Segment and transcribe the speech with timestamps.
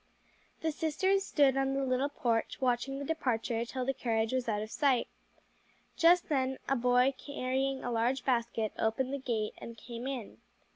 [0.61, 4.63] The sisters stood on the little porch watching the departure till the carriage was out
[4.63, 5.07] of sight.
[5.95, 10.39] Just then a boy carrying a large basket opened the gate and came in.